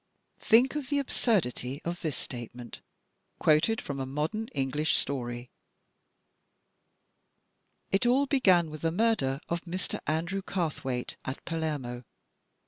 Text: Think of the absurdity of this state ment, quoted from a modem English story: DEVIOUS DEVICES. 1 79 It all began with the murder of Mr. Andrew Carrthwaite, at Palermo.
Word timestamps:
Think 0.39 0.73
of 0.73 0.89
the 0.89 0.97
absurdity 0.97 1.79
of 1.85 2.01
this 2.01 2.17
state 2.17 2.55
ment, 2.55 2.81
quoted 3.37 3.79
from 3.79 3.99
a 3.99 4.05
modem 4.07 4.47
English 4.55 4.95
story: 4.97 5.51
DEVIOUS 7.91 7.91
DEVICES. 7.99 8.09
1 8.09 8.15
79 8.15 8.15
It 8.15 8.15
all 8.15 8.25
began 8.25 8.71
with 8.71 8.81
the 8.81 8.89
murder 8.91 9.39
of 9.47 9.61
Mr. 9.65 9.99
Andrew 10.07 10.41
Carrthwaite, 10.41 11.17
at 11.23 11.45
Palermo. 11.45 12.03